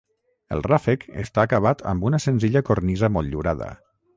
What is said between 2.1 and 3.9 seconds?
una senzilla cornisa motllurada.